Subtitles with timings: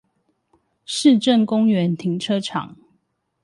[0.83, 2.75] 市政公園停車場